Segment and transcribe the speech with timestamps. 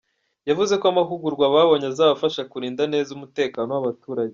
[0.49, 4.29] Yavuze ko amahugurwa babonye azabafasha kurinda neza umutekano w’abaturage.